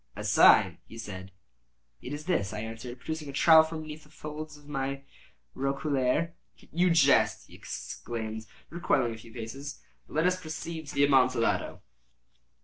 "A 0.15 0.23
sign," 0.23 0.79
he 0.87 0.97
said. 0.97 1.31
"It 2.01 2.11
is 2.11 2.25
this," 2.25 2.53
I 2.53 2.61
answered, 2.61 2.97
producing 2.97 3.29
a 3.29 3.31
trowel 3.31 3.61
from 3.61 3.81
beneath 3.83 4.01
the 4.03 4.09
folds 4.09 4.57
of 4.57 4.67
my 4.67 5.03
roquelaire. 5.53 6.33
"You 6.57 6.89
jest," 6.89 7.45
he 7.45 7.53
exclaimed, 7.53 8.47
recoiling 8.71 9.13
a 9.13 9.17
few 9.19 9.31
paces. 9.31 9.79
"But 10.07 10.15
let 10.15 10.25
us 10.25 10.41
proceed 10.41 10.87
to 10.87 10.95
the 10.95 11.03
Amontillado." 11.05 11.83